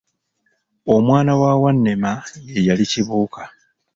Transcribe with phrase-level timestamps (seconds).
[0.93, 2.11] Omwana wa Wannema
[2.49, 3.43] ye yali Kibuuka.